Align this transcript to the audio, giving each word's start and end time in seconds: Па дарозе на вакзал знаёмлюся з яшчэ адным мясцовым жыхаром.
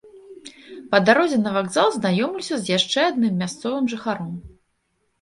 Па 0.95 0.99
дарозе 1.09 1.37
на 1.43 1.51
вакзал 1.59 1.93
знаёмлюся 1.99 2.55
з 2.63 2.73
яшчэ 2.77 2.99
адным 3.13 3.39
мясцовым 3.45 3.85
жыхаром. 3.97 4.37